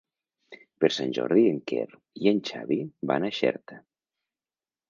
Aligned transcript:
Per 0.83 0.89
Sant 0.95 1.11
Jordi 1.17 1.43
en 1.49 1.59
Quer 1.71 1.83
i 2.23 2.31
en 2.33 2.41
Xavi 2.51 2.81
van 3.13 3.29
a 3.29 3.33
Xerta. 3.43 3.79